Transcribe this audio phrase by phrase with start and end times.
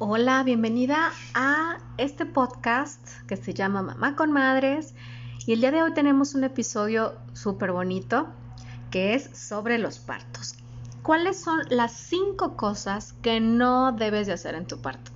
[0.00, 4.94] Hola, bienvenida a este podcast que se llama Mamá con Madres
[5.44, 8.28] y el día de hoy tenemos un episodio súper bonito
[8.92, 10.54] que es sobre los partos.
[11.02, 15.10] ¿Cuáles son las cinco cosas que no debes de hacer en tu parto?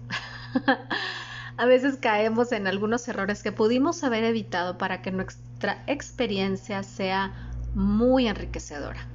[1.57, 7.33] a veces caemos en algunos errores que pudimos haber evitado para que nuestra experiencia sea
[7.77, 9.12] muy enriquecedora.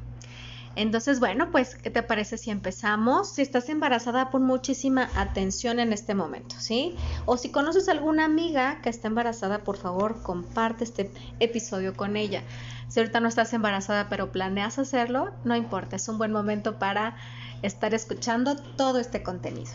[0.78, 3.32] Entonces, bueno, pues, ¿qué te parece si empezamos?
[3.32, 6.96] Si estás embarazada, pon muchísima atención en este momento, ¿sí?
[7.26, 12.16] O si conoces a alguna amiga que está embarazada, por favor, comparte este episodio con
[12.16, 12.44] ella.
[12.90, 17.18] Si ahorita no estás embarazada, pero planeas hacerlo, no importa, es un buen momento para
[17.64, 19.72] estar escuchando todo este contenido.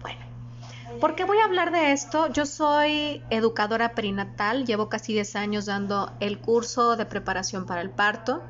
[0.00, 0.20] Bueno,
[1.02, 2.32] ¿por qué voy a hablar de esto?
[2.32, 7.90] Yo soy educadora perinatal, llevo casi 10 años dando el curso de preparación para el
[7.90, 8.42] parto.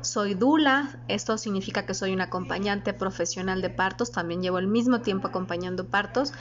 [0.00, 5.00] Soy Dula, esto significa que soy una acompañante profesional de partos, también llevo el mismo
[5.00, 6.32] tiempo acompañando partos,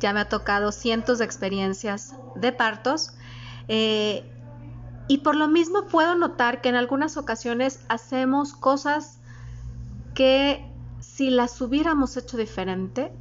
[0.00, 3.14] ya me ha tocado cientos de experiencias de partos
[3.68, 4.24] eh,
[5.08, 9.18] y por lo mismo puedo notar que en algunas ocasiones hacemos cosas
[10.14, 10.64] que
[11.00, 13.12] si las hubiéramos hecho diferente,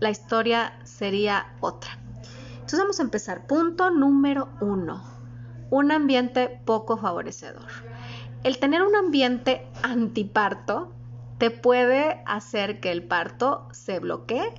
[0.00, 1.90] la historia sería otra.
[2.54, 3.46] Entonces vamos a empezar.
[3.46, 5.02] Punto número uno.
[5.70, 7.87] Un ambiente poco favorecedor
[8.44, 10.92] el tener un ambiente antiparto
[11.38, 14.52] te puede hacer que el parto se bloquee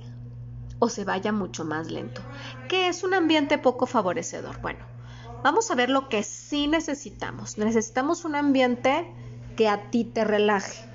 [0.78, 2.22] o se vaya mucho más lento.
[2.68, 4.60] ¿Qué es un ambiente poco favorecedor?
[4.60, 4.80] Bueno,
[5.42, 7.58] vamos a ver lo que sí necesitamos.
[7.58, 9.12] Necesitamos un ambiente
[9.56, 10.88] que a ti te relaje.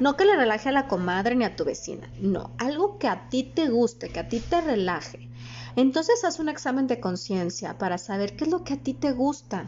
[0.00, 3.28] No que le relaje a la comadre ni a tu vecina, no, algo que a
[3.28, 5.30] ti te guste, que a ti te relaje.
[5.76, 9.12] Entonces haz un examen de conciencia para saber qué es lo que a ti te
[9.12, 9.66] gusta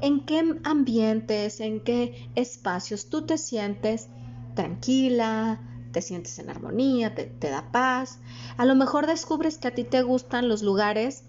[0.00, 4.08] en qué ambientes, en qué espacios tú te sientes
[4.54, 5.60] tranquila,
[5.92, 8.18] te sientes en armonía, te, da paz.
[8.56, 11.24] A lo mejor descubres que a ti te gustan los lugares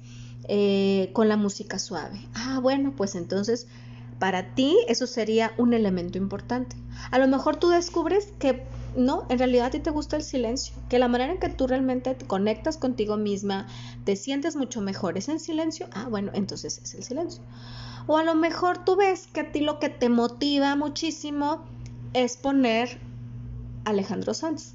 [0.47, 2.19] eh, con la música suave.
[2.33, 3.67] Ah, bueno, pues entonces
[4.19, 6.75] para ti eso sería un elemento importante.
[7.09, 8.63] A lo mejor tú descubres que
[8.95, 11.65] no, en realidad a ti te gusta el silencio, que la manera en que tú
[11.65, 13.67] realmente te conectas contigo misma,
[14.03, 15.87] te sientes mucho mejor es en silencio.
[15.93, 17.41] Ah, bueno, entonces es el silencio.
[18.07, 21.61] O a lo mejor tú ves que a ti lo que te motiva muchísimo
[22.13, 22.99] es poner
[23.85, 24.73] Alejandro Sanz.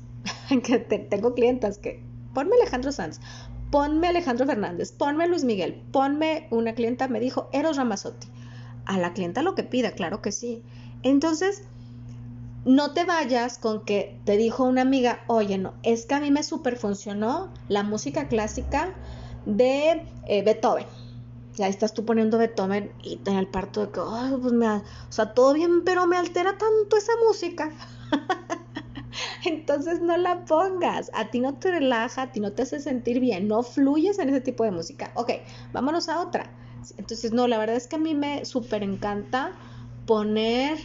[0.62, 2.02] que tengo clientas que
[2.34, 3.20] ponme Alejandro Sanz,
[3.70, 8.28] ponme Alejandro Fernández, ponme Luis Miguel, ponme una clienta me dijo Eros Ramazzotti.
[8.84, 10.62] A la clienta lo que pida, claro que sí.
[11.02, 11.62] Entonces,
[12.64, 16.30] no te vayas con que te dijo una amiga, oye, no, es que a mí
[16.30, 18.94] me super funcionó la música clásica
[19.44, 20.86] de eh, Beethoven
[21.56, 24.68] y ahí estás tú poniendo Beethoven y en el parto de que, ay, pues me,
[24.68, 27.72] o sea, todo bien, pero me altera tanto esa música.
[29.44, 33.20] Entonces no la pongas, a ti no te relaja, a ti no te hace sentir
[33.20, 35.12] bien, no fluyes en ese tipo de música.
[35.16, 35.32] Ok,
[35.72, 36.54] vámonos a otra.
[36.98, 39.58] Entonces, no, la verdad es que a mí me súper encanta
[40.04, 40.78] poner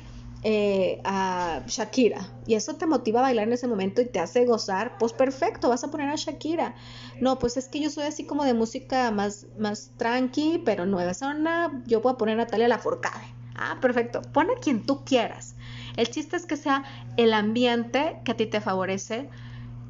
[0.43, 4.45] eh, a Shakira y eso te motiva a bailar en ese momento y te hace
[4.45, 6.75] gozar, pues perfecto, vas a poner a Shakira.
[7.19, 11.13] No, pues es que yo soy así como de música más, más tranqui, pero nueva
[11.13, 13.25] zona, yo puedo poner a Natalia Lafourcade.
[13.55, 15.55] Ah, perfecto, pon a quien tú quieras.
[15.95, 16.83] El chiste es que sea
[17.17, 19.29] el ambiente que a ti te favorece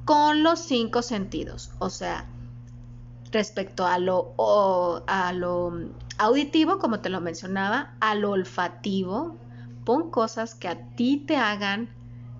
[0.03, 2.25] con los cinco sentidos, o sea,
[3.31, 4.33] respecto a lo,
[5.07, 5.71] a lo
[6.17, 9.37] auditivo, como te lo mencionaba, a lo olfativo,
[9.91, 11.89] pon cosas que a ti te hagan,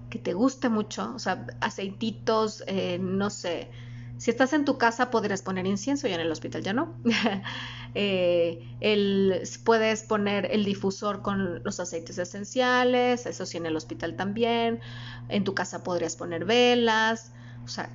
[0.10, 3.70] que te guste mucho, o sea, aceititos, eh, no sé.
[4.18, 6.96] Si estás en tu casa podrías poner incienso y en el hospital ya no.
[7.94, 8.64] Eh,
[9.66, 14.80] puedes poner el difusor con los aceites esenciales, eso sí en el hospital también.
[15.28, 17.34] En tu casa podrías poner velas,
[17.66, 17.90] o sea,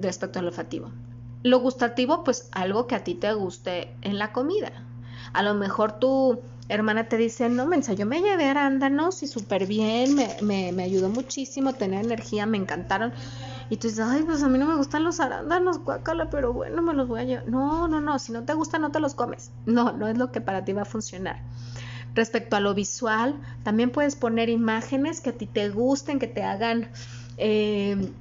[0.00, 0.92] respecto al olfativo.
[1.42, 4.70] Lo gustativo, pues algo que a ti te guste en la comida.
[5.32, 9.66] A lo mejor tú hermana te dice, no, mensa, yo me llevé arándanos y súper
[9.66, 13.12] bien, me, me, ayudó muchísimo, tenía energía, me encantaron.
[13.70, 16.82] Y tú dices, ay, pues a mí no me gustan los arándanos, guácala, pero bueno,
[16.82, 17.48] me los voy a llevar.
[17.48, 19.50] No, no, no, si no te gusta, no te los comes.
[19.66, 21.42] No, no es lo que para ti va a funcionar.
[22.14, 26.42] Respecto a lo visual, también puedes poner imágenes que a ti te gusten, que te
[26.42, 26.90] hagan...
[27.38, 28.12] Eh,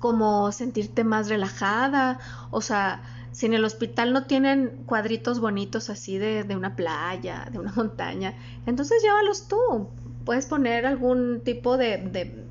[0.00, 2.18] como sentirte más relajada,
[2.50, 7.58] o sea, si en el hospital no tienen cuadritos bonitos así de, una playa, de
[7.58, 8.34] una montaña,
[8.66, 9.88] entonces llévalos tú.
[10.24, 12.44] Puedes poner algún tipo de,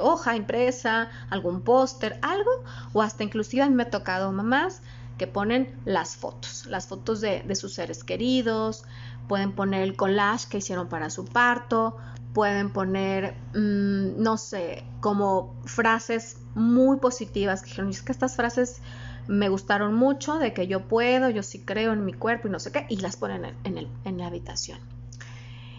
[0.00, 2.50] hoja impresa, algún póster, algo,
[2.92, 4.82] o hasta inclusive a mí me ha tocado mamás
[5.18, 8.84] que ponen las fotos, las fotos de, sus seres queridos,
[9.28, 11.96] pueden poner el collage que hicieron para su parto,
[12.34, 18.80] pueden poner, mm, no sé, como frases muy positivas que dijeron, es que estas frases
[19.28, 22.58] me gustaron mucho, de que yo puedo, yo sí creo en mi cuerpo y no
[22.58, 24.78] sé qué, y las ponen en, en la habitación.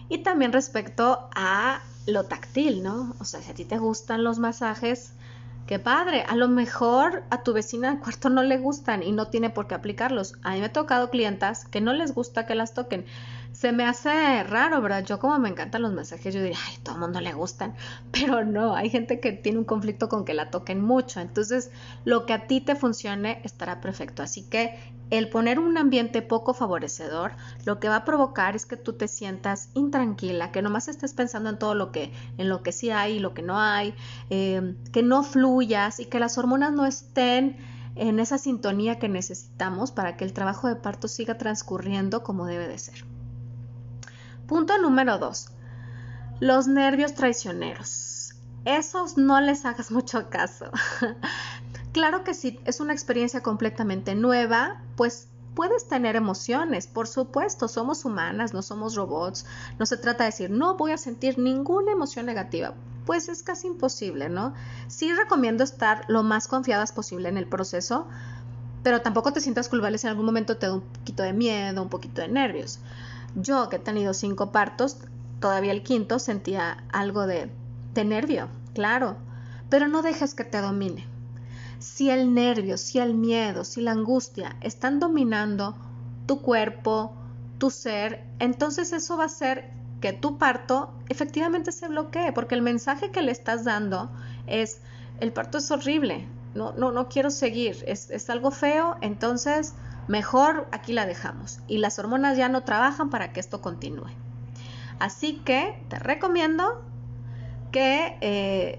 [0.08, 3.14] Y también respecto a lo táctil, ¿no?
[3.18, 5.14] O sea, si a ti te gustan los masajes,
[5.66, 6.24] qué padre.
[6.28, 9.66] A lo mejor a tu vecina de cuarto no le gustan y no tiene por
[9.66, 10.34] qué aplicarlos.
[10.42, 13.06] A mí me ha tocado clientas que no les gusta que las toquen
[13.54, 15.04] se me hace raro, ¿verdad?
[15.04, 17.74] Yo como me encantan los mensajes, yo diría, ay, todo el mundo le gustan,
[18.12, 21.70] pero no, hay gente que tiene un conflicto con que la toquen mucho, entonces
[22.04, 24.76] lo que a ti te funcione estará perfecto, así que
[25.10, 27.32] el poner un ambiente poco favorecedor,
[27.64, 31.48] lo que va a provocar es que tú te sientas intranquila, que nomás estés pensando
[31.50, 33.94] en todo lo que, en lo que sí hay y lo que no hay,
[34.30, 37.56] eh, que no fluyas y que las hormonas no estén
[37.94, 42.66] en esa sintonía que necesitamos para que el trabajo de parto siga transcurriendo como debe
[42.66, 43.04] de ser.
[44.46, 45.48] Punto número dos.
[46.40, 48.34] Los nervios traicioneros.
[48.64, 50.66] Esos no les hagas mucho caso.
[51.92, 58.04] claro que si es una experiencia completamente nueva, pues puedes tener emociones, por supuesto, somos
[58.04, 59.46] humanas, no somos robots.
[59.78, 62.74] No se trata de decir, no voy a sentir ninguna emoción negativa.
[63.06, 64.54] Pues es casi imposible, ¿no?
[64.88, 68.08] Sí recomiendo estar lo más confiadas posible en el proceso,
[68.82, 71.82] pero tampoco te sientas culpable si en algún momento te da un poquito de miedo,
[71.82, 72.80] un poquito de nervios.
[73.34, 74.98] Yo, que he tenido cinco partos,
[75.40, 77.50] todavía el quinto sentía algo de,
[77.94, 79.16] nervio, claro,
[79.68, 81.06] pero no dejes que te domine.
[81.80, 85.74] Si el nervio, si el miedo, si la angustia están dominando
[86.26, 87.12] tu cuerpo,
[87.58, 89.70] tu ser, entonces eso va a hacer
[90.00, 94.10] que tu parto efectivamente se bloquee, porque el mensaje que le estás dando
[94.46, 94.80] es,
[95.20, 99.74] el parto es horrible, no, no, no quiero seguir, es, es algo feo, entonces
[100.08, 104.10] mejor aquí la dejamos y las hormonas ya no trabajan para que esto continúe.
[104.98, 106.82] Así que te recomiendo
[107.72, 108.78] que eh,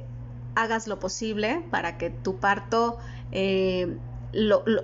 [0.55, 2.97] hagas lo posible para que tu parto,
[3.31, 3.97] eh,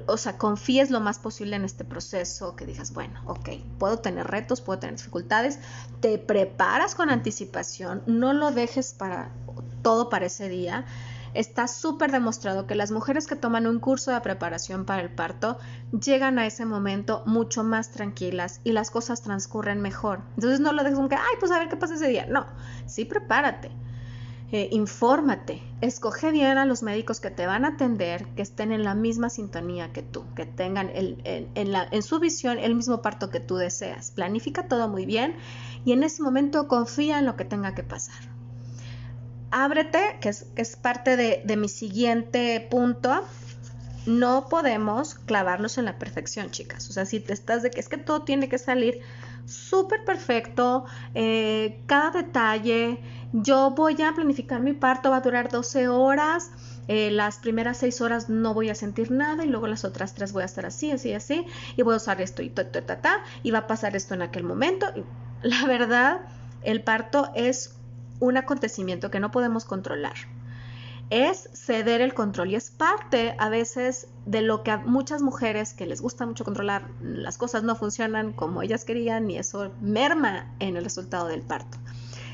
[0.07, 3.49] o sea, confíes lo más posible en este proceso, que digas, bueno, ok,
[3.79, 5.59] puedo tener retos, puedo tener dificultades,
[5.99, 9.29] te preparas con anticipación, no lo dejes para
[9.81, 10.85] todo para ese día
[11.33, 15.57] Está súper demostrado que las mujeres que toman un curso de preparación para el parto
[15.91, 20.21] llegan a ese momento mucho más tranquilas y las cosas transcurren mejor.
[20.35, 22.25] Entonces no lo dejes como que, ay, pues a ver qué pasa ese día.
[22.25, 22.45] No,
[22.85, 23.71] sí prepárate.
[24.51, 28.83] Eh, infórmate, escoge bien a los médicos que te van a atender, que estén en
[28.83, 33.55] la misma sintonía que tú, que tengan en su visión el mismo parto que tú
[33.55, 34.11] deseas.
[34.11, 35.35] Planifica todo muy bien
[35.85, 38.40] y en ese momento confía en lo que tenga que pasar
[39.51, 43.23] ábrete, que es, parte de, mi siguiente punto.
[44.05, 46.89] No podemos clavarnos en la perfección, chicas.
[46.89, 49.01] O sea, si te estás de que es que todo tiene que salir
[49.45, 52.99] súper perfecto, eh, cada detalle.
[53.33, 56.51] Yo voy a planificar mi parto, va a durar 12 horas.
[56.87, 60.33] Eh, las primeras 6 horas no voy a sentir nada y luego las otras 3
[60.33, 61.45] voy a estar así, así, así.
[61.77, 63.23] Y voy a usar esto y ta, ta, ta.
[63.43, 64.87] Y va a pasar esto en aquel momento.
[65.43, 66.21] La verdad,
[66.63, 67.75] el parto es
[68.21, 70.15] un acontecimiento que no podemos controlar.
[71.09, 75.73] Es ceder el control y es parte a veces de lo que a muchas mujeres
[75.73, 80.55] que les gusta mucho controlar, las cosas no funcionan como ellas querían y eso merma
[80.59, 81.77] en el resultado del parto.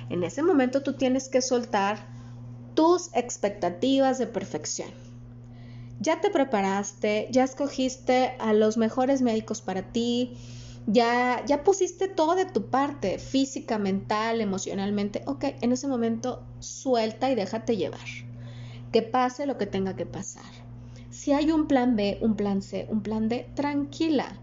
[0.09, 1.97] En ese momento tú tienes que soltar
[2.75, 4.89] tus expectativas de perfección.
[5.99, 10.37] Ya te preparaste, ya escogiste a los mejores médicos para ti,
[10.87, 17.29] ya, ya pusiste todo de tu parte, física, mental, emocionalmente, ok, en ese momento suelta
[17.29, 18.07] y déjate llevar.
[18.91, 20.45] Que pase lo que tenga que pasar.
[21.09, 24.39] Si hay un plan B, un plan C, un plan D, tranquila.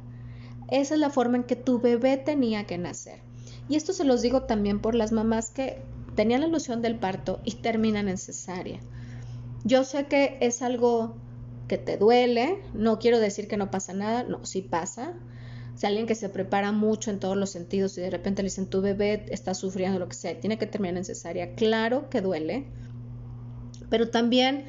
[0.71, 3.21] Esa es la forma en que tu bebé tenía que nacer.
[3.69, 5.83] Y esto se los digo también por las mamás que
[6.15, 8.81] tenían la ilusión del parto y terminan en cesárea.
[9.65, 11.15] Yo sé que es algo
[11.69, 15.15] que te duele, no quiero decir que no pasa nada, no, sí pasa,
[15.75, 18.67] si alguien que se prepara mucho en todos los sentidos y de repente le dicen
[18.67, 22.67] tu bebé está sufriendo lo que sea tiene que terminar en cesárea, claro que duele,
[23.91, 24.67] pero también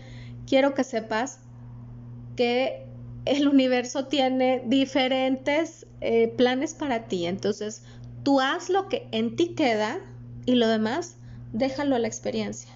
[0.48, 1.40] quiero que sepas
[2.36, 2.86] que
[3.26, 7.84] el universo tiene diferentes eh, planes para ti, entonces
[8.24, 10.00] tú haz lo que en ti queda
[10.46, 11.18] y lo demás
[11.54, 12.75] déjalo a la experiencia.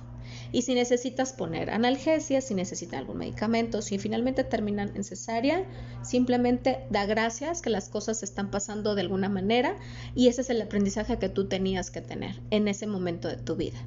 [0.51, 5.63] Y si necesitas poner analgesia, si necesitan algún medicamento, si finalmente terminan en cesárea,
[6.01, 9.75] simplemente da gracias que las cosas están pasando de alguna manera
[10.15, 13.55] y ese es el aprendizaje que tú tenías que tener en ese momento de tu
[13.55, 13.77] vida.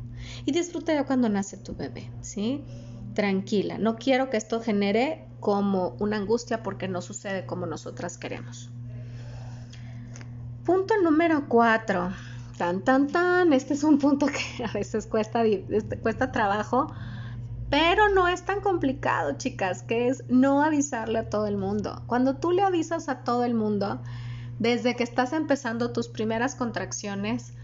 [0.45, 2.63] Y disfruta de cuando nace tu bebé, ¿sí?
[3.15, 8.71] Tranquila, no quiero que esto genere como una angustia porque no sucede como nosotras queremos.
[10.65, 12.13] Punto número cuatro
[12.57, 13.53] Tan, tan, tan.
[13.53, 16.93] Este es un punto que a veces cuesta, este, cuesta trabajo,
[17.71, 22.03] Pero no es tan complicado, chicas, que es no avisarle a todo el mundo.
[22.07, 24.01] Cuando tú le avisas a todo el mundo,
[24.59, 27.55] desde que estás empezando tus primeras contracciones,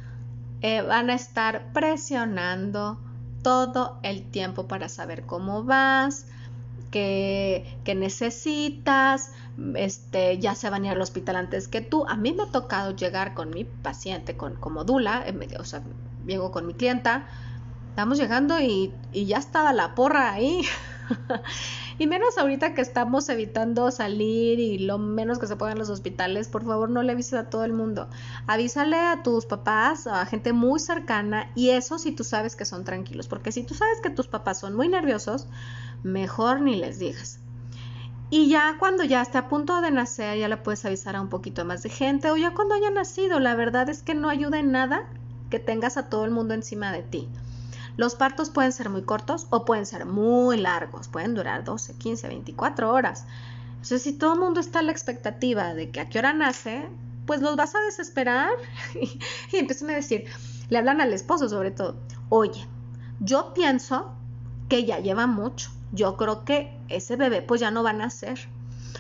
[0.63, 2.99] eh, van a estar presionando
[3.43, 6.27] todo el tiempo para saber cómo vas,
[6.91, 9.33] qué, necesitas,
[9.75, 12.07] este, ya se van a ir al hospital antes que tú.
[12.09, 15.25] A mí me ha tocado llegar con mi paciente, con, como Dula,
[15.59, 15.83] o sea,
[16.27, 17.27] llego con mi clienta,
[17.91, 20.63] estamos llegando y, ya estaba la porra ahí.
[22.01, 25.91] Y menos ahorita que estamos evitando salir y lo menos que se pueda en los
[25.91, 28.09] hospitales, por favor no le avises a todo el mundo.
[28.47, 32.85] Avísale a tus papás, a gente muy cercana y eso si tú sabes que son
[32.85, 35.49] tranquilos, porque si tú sabes que tus papás son muy nerviosos,
[36.05, 37.41] mejor ni les digas.
[38.31, 41.29] Y ya cuando ya esté a punto de nacer, ya le puedes avisar a un
[41.29, 44.59] poquito más de gente o ya cuando haya nacido, la verdad es que no ayuda
[44.59, 45.09] en nada
[45.49, 47.29] que tengas a todo el mundo encima de ti.
[47.97, 52.29] Los partos pueden ser muy cortos o pueden ser muy largos, pueden durar 12, 15,
[52.29, 53.25] 24 horas.
[53.71, 56.87] Entonces, si todo el mundo está a la expectativa de que a qué hora nace,
[57.27, 58.51] pues los vas a desesperar
[58.95, 60.27] y, empiezan a decir,
[60.69, 61.97] le hablan al esposo sobre todo,
[62.29, 62.67] oye,
[63.21, 64.13] yo pienso
[64.69, 68.49] que ya lleva mucho, yo creo que ese bebé pues ya no va a nacer,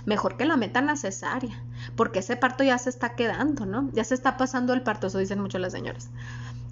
[0.04, 1.62] mejor que la metan a cesárea,
[1.97, 3.90] porque ese parto ya se está quedando, ¿no?
[3.92, 6.11] Ya se está pasando el parto, eso dicen mucho las señoras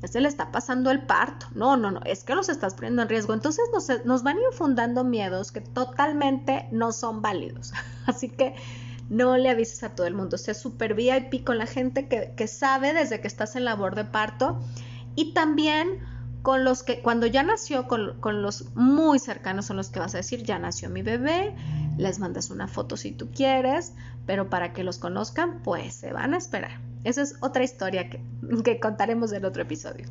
[0.04, 1.46] se le está pasando el parto.
[1.54, 3.34] No, no, no, es que los estás poniendo en riesgo.
[3.34, 3.64] Entonces
[4.04, 7.72] nos, van infundando miedos que totalmente no son válidos.
[8.06, 8.54] Así que
[9.08, 10.38] no le avises a todo el mundo.
[10.38, 14.60] Sea super VIP con la gente que, sabe desde que estás en labor de parto
[15.14, 16.00] y también
[16.46, 20.14] con los que cuando ya nació, con, con, los muy cercanos son los que vas
[20.14, 21.56] a decir, ya nació mi bebé,
[21.98, 23.94] les mandas una foto si tú quieres,
[24.26, 26.78] pero para que los conozcan, pues se van a esperar.
[27.02, 28.20] Esa es otra historia que,
[28.78, 30.06] contaremos en otro episodio.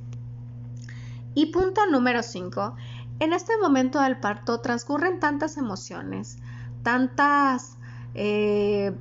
[1.35, 2.75] Y punto número 5.
[3.21, 6.35] En este momento del parto transcurren tantas emociones,
[6.83, 7.77] tantas
[8.13, 8.91] eh,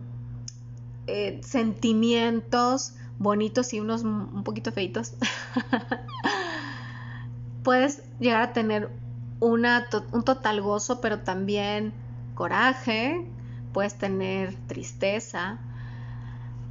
[1.09, 5.15] eh, sentimientos bonitos y unos un poquito feitos.
[7.65, 8.91] Puedes llegar a tener
[9.41, 9.65] un
[10.25, 11.93] total gozo, pero también
[12.37, 13.27] coraje,
[13.73, 15.59] puedes tener tristeza,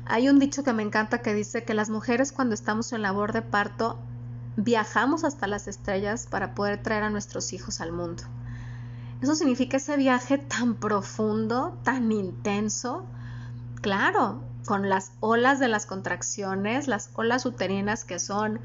[0.06, 3.32] hay un dicho que me encanta que dice que las mujeres cuando estamos en labor
[3.32, 3.98] de parto
[4.58, 8.24] viajamos hasta las estrellas para poder traer a nuestros hijos al mundo.
[9.22, 13.06] Eso significa ese viaje tan profundo, tan intenso,
[13.82, 18.60] claro, con las olas de las contracciones, las olas uterinas que son,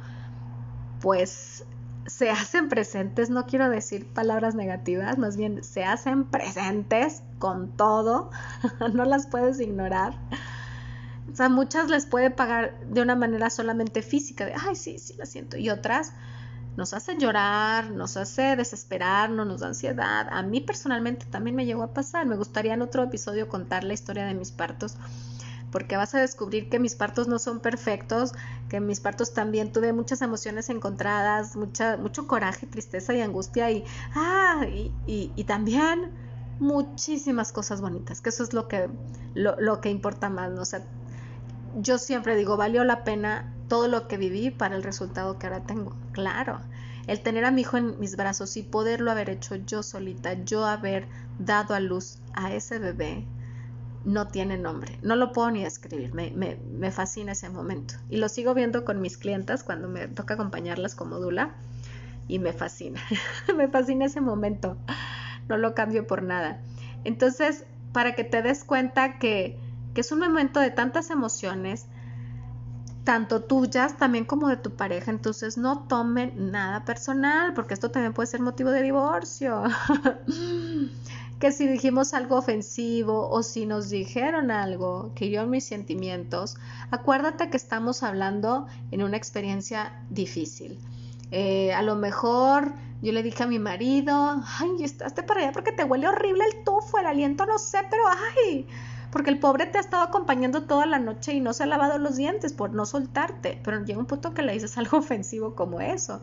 [1.00, 1.64] pues,
[2.08, 8.30] se hacen presentes, no quiero decir palabras negativas, más bien se hacen presentes con todo,
[8.94, 10.14] no las puedes ignorar.
[11.30, 15.14] O sea, muchas les puede pagar de una manera solamente física, de, ay, sí, sí,
[15.18, 15.58] la siento.
[15.58, 16.14] Y otras
[16.78, 20.28] nos hacen llorar, nos hace desesperarnos, nos da ansiedad.
[20.30, 22.24] A mí personalmente también me llegó a pasar.
[22.24, 24.96] Me gustaría en otro episodio contar la historia de mis partos,
[25.70, 28.32] porque vas a descubrir que mis partos no son perfectos,
[28.68, 33.84] que mis partos también tuve muchas emociones encontradas, mucha, mucho coraje, tristeza y angustia y,
[34.14, 36.10] ah, y, y, también
[36.58, 38.88] muchísimas cosas bonitas, que eso es lo que,
[39.34, 40.50] lo, lo que importa más.
[40.58, 40.82] O sea,
[41.76, 45.60] yo siempre digo, valió la pena todo lo que viví para el resultado que ahora
[45.60, 45.94] tengo.
[46.12, 46.60] Claro,
[47.06, 50.66] el tener a mi hijo en mis brazos y poderlo haber hecho yo solita, yo
[50.66, 51.06] haber
[51.38, 53.26] dado a luz a ese bebé,
[54.04, 54.98] no tiene nombre.
[55.02, 56.14] No lo puedo ni describir.
[56.14, 57.94] Me, me, fascina ese momento.
[58.08, 61.54] Y lo sigo viendo con mis clientas cuando me toca acompañarlas como Dula.
[62.28, 63.00] Y me fascina.
[63.56, 64.76] me fascina ese momento.
[65.48, 66.60] No lo cambio por nada.
[67.04, 69.58] Entonces, para que te des cuenta que
[69.98, 71.86] que es un momento de tantas emociones,
[73.02, 78.12] tanto tuyas también como de tu pareja, entonces no tomen nada personal, porque esto también
[78.12, 79.62] puede ser motivo de divorcio.
[81.38, 86.56] que si dijimos algo ofensivo o si nos dijeron algo que yo en mis sentimientos,
[86.90, 90.78] acuérdate que estamos hablando en una experiencia difícil.
[91.30, 95.70] Eh, a lo mejor yo le dije a mi marido, ay, estás para allá porque
[95.70, 98.02] te huele horrible el tufo, el aliento, no sé, pero
[98.36, 98.66] ay,
[99.12, 101.98] porque el pobre te ha estado acompañando toda la noche y no se ha lavado
[101.98, 105.80] los dientes por no soltarte, pero llega un punto que le dices algo ofensivo como
[105.80, 106.20] eso.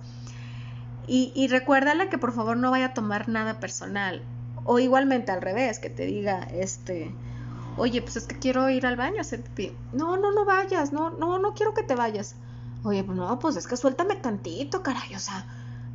[1.08, 4.24] Y, y recuérdale que por favor no vaya a tomar nada personal.
[4.66, 7.14] O igualmente al revés, que te diga, este,
[7.78, 9.22] oye, pues es que quiero ir al baño.
[9.94, 12.36] No, no, no vayas, no, no, no quiero que te vayas.
[12.84, 15.46] Oye, pues no, pues es que suéltame tantito, caray, o sea,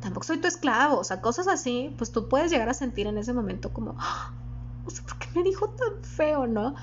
[0.01, 3.17] tampoco soy tu esclavo, o sea, cosas así, pues tú puedes llegar a sentir en
[3.17, 6.75] ese momento como, no sé por qué me dijo tan feo, ¿no?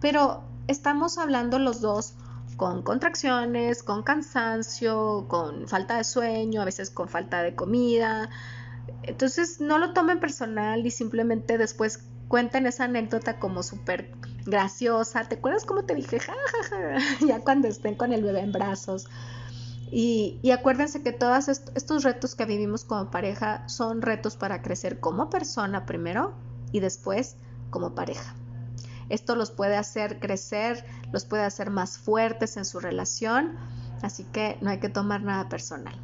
[0.00, 2.14] Pero estamos hablando los dos
[2.56, 8.30] con contracciones, con cansancio, con falta de sueño, a veces con falta de comida,
[9.02, 14.10] Entonces no lo tomen personal y simplemente después cuenten esa anécdota como súper
[14.46, 15.24] graciosa.
[15.28, 16.18] ¿Te acuerdas cómo te dije?
[16.70, 19.08] Ja, ya cuando estén con el bebé en brazos.
[19.92, 25.30] Y acuérdense que todos estos retos que vivimos como pareja son retos para crecer como
[25.30, 26.34] persona primero
[26.70, 27.36] y después
[27.70, 28.36] como pareja.
[29.08, 33.56] Esto los puede hacer crecer, los puede hacer más fuertes en su relación,
[34.02, 35.94] así que no hay que tomar nada personal.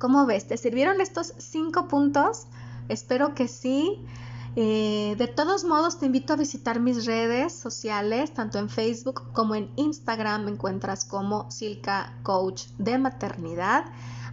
[0.00, 0.48] ¿Cómo ves?
[0.48, 2.46] ¿Te sirvieron estos cinco puntos?
[2.88, 4.02] Espero que sí.
[4.56, 9.54] Eh, de todos modos, te invito a visitar mis redes sociales, tanto en Facebook como
[9.54, 10.44] en Instagram.
[10.46, 13.84] Me encuentras como Silka Coach de Maternidad.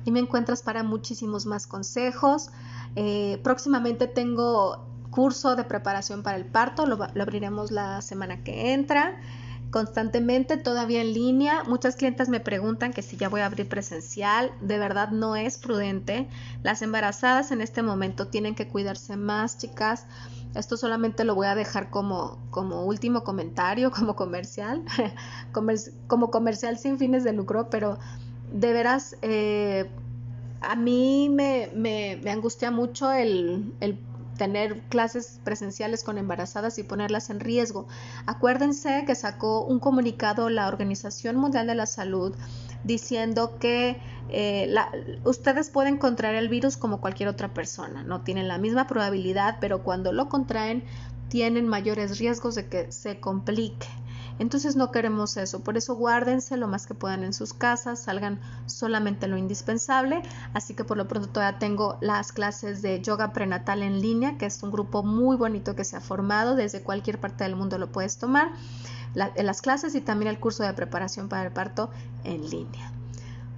[0.05, 2.50] y me encuentras para muchísimos más consejos.
[2.95, 9.19] Eh, próximamente tengo curso de preparación para el parto, lo abriremos la semana que entra
[9.71, 11.63] constantemente, todavía en línea.
[11.63, 14.51] Muchas clientes me preguntan que si ya voy a abrir presencial.
[14.62, 16.27] De verdad no es prudente.
[16.63, 20.05] Las embarazadas en este momento tienen que cuidarse más, chicas.
[20.55, 24.83] Esto solamente lo voy a dejar como, como último comentario, como comercial,
[26.07, 28.00] como comercial sin fines de lucro, pero
[28.51, 29.89] de veras eh,
[30.62, 33.74] a mí me, me, me angustia mucho el
[34.38, 37.88] tener clases presenciales con embarazadas y ponerlas en riesgo.
[38.25, 42.36] Acuérdense que sacó un comunicado la Organización Mundial de la Salud
[42.84, 44.74] diciendo que eh,
[45.24, 49.84] ustedes pueden contraer el virus como cualquier otra persona, no tienen la misma probabilidad, pero
[49.84, 50.84] cuando lo contraen
[51.29, 53.88] tienen mayores riesgos de que se complique.
[54.39, 58.39] Entonces no queremos eso, por eso guárdense lo más que puedan en sus casas, salgan
[58.65, 60.22] solamente lo indispensable.
[60.53, 64.46] Así que por lo pronto todavía tengo las clases de yoga prenatal en línea, que
[64.46, 67.91] es un grupo muy bonito que se ha formado, desde cualquier parte del mundo lo
[67.91, 68.51] puedes tomar,
[69.13, 71.89] las clases y también el curso de preparación para el parto
[72.24, 72.91] en línea.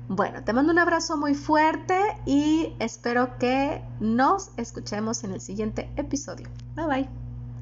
[0.08, 1.96] Bueno, te mando un abrazo muy fuerte
[2.26, 6.48] y espero que nos escuchemos en el siguiente episodio.
[6.76, 7.29] Bye bye.